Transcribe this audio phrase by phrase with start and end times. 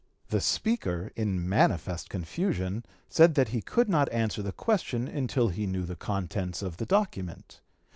[0.29, 5.67] The Speaker, in manifest confusion, said that he could not answer the question until he
[5.67, 7.61] knew the contents of the document.